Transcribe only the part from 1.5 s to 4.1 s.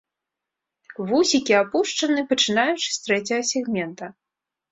апушаны пачынаючы з трэцяга сегмента.